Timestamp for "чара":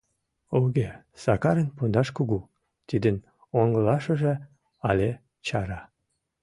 5.47-5.81